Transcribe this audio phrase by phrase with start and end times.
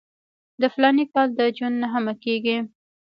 [0.61, 2.57] د فلاني کال د جون نهمه کېږي.